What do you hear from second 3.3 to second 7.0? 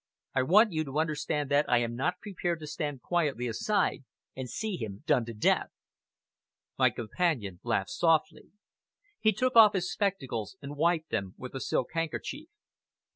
aside and see him done to death!" My